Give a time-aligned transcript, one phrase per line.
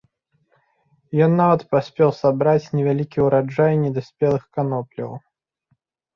[1.25, 5.11] Ён нават паспеў сабраць невялікі ўраджай недаспелых канопляў.